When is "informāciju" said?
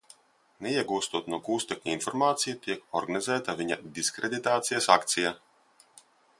1.97-2.55